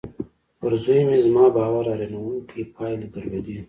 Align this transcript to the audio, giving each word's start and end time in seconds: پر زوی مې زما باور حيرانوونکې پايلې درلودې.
پر 0.59 0.73
زوی 0.83 1.01
مې 1.09 1.17
زما 1.25 1.45
باور 1.55 1.85
حيرانوونکې 1.91 2.61
پايلې 2.75 3.07
درلودې. 3.13 3.55